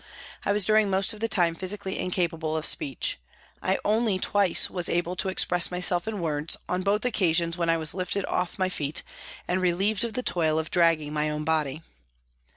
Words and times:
I 0.43 0.51
was 0.51 0.65
during 0.65 0.89
most 0.89 1.13
of 1.13 1.19
the 1.19 1.27
time 1.29 1.53
physically 1.53 1.99
incapable 1.99 2.57
of 2.57 2.65
speech. 2.65 3.19
I 3.61 3.77
only 3.85 4.17
twice 4.17 4.67
was 4.67 4.89
able 4.89 5.15
to 5.17 5.29
express 5.29 5.69
myself 5.69 6.07
in 6.07 6.21
words, 6.21 6.57
on 6.67 6.81
both 6.81 7.05
occasions 7.05 7.55
when 7.55 7.69
I 7.69 7.77
was 7.77 7.93
lifted 7.93 8.25
off 8.25 8.57
my 8.57 8.67
feet 8.69 9.03
and 9.47 9.61
relieved 9.61 10.03
of 10.03 10.13
the 10.13 10.23
toil 10.23 10.57
of 10.57 10.71
dragging 10.71 11.13
my 11.13 11.29
own 11.29 11.43
body. 11.43 11.83